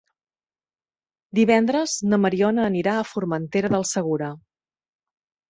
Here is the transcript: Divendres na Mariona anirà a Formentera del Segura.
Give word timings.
Divendres 1.39 1.93
na 2.13 2.19
Mariona 2.23 2.65
anirà 2.71 2.97
a 3.01 3.05
Formentera 3.11 3.71
del 3.77 3.87
Segura. 3.93 4.33